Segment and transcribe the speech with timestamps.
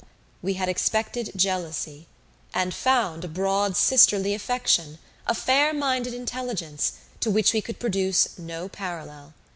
[0.41, 2.07] We had expected jealousy,
[2.55, 8.29] and found a broad sisterly affection, a fair minded intelligence, to which we could produce
[8.39, 9.35] no parallel.